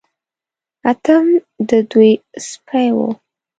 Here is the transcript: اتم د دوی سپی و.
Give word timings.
اتم 0.91 1.25
د 1.69 1.71
دوی 1.91 2.11
سپی 2.47 2.87
و. 2.95 2.97